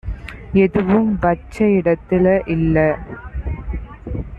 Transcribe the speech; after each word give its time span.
எதுவும் 0.55 1.17
வச்ச 1.19 1.65
இடத்தில 1.71 2.25
இல்ல 2.47 2.77